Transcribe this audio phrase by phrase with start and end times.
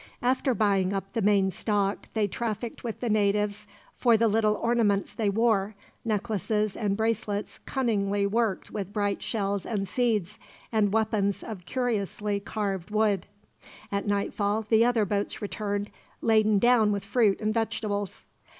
[0.23, 5.13] After buying up the main stock, they trafficked with the natives for the little ornaments
[5.13, 10.39] they wore, necklaces and bracelets cunningly worked with bright shells and seeds,
[10.71, 13.27] and weapons of curiously carved wood.
[13.91, 18.25] At nightfall the other boats returned, laden down with fruit and vegetables.